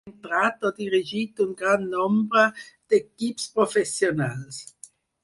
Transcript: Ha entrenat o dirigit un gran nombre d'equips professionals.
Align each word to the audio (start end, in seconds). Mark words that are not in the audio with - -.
Ha 0.03 0.09
entrenat 0.11 0.63
o 0.67 0.69
dirigit 0.77 1.43
un 1.45 1.51
gran 1.59 1.85
nombre 1.91 2.45
d'equips 2.95 3.47
professionals. 3.59 4.59